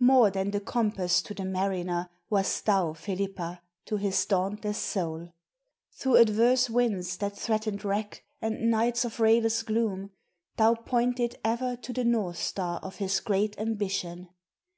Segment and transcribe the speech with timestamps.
[0.00, 5.32] MORE than the compass to the mariner, Wast thou, Felipa, to his dauntless soul.
[5.94, 10.10] Through adverse winds that threatened wreck, and nights Of rayless gloom,
[10.58, 14.28] thou pointed ever to The North Star of his great ambition.